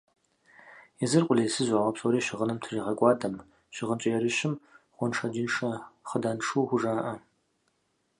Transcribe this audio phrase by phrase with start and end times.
[1.03, 3.35] Езыр къулейсызу, ауэ псори щыгъыным тезыгъэкӀуадэм,
[3.75, 4.53] щыгъынкӀэ ерыщым
[4.95, 5.69] гъуэншэджыншэ
[6.09, 7.13] хъыданшу хужаӀэ.